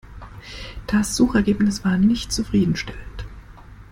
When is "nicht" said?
1.95-2.31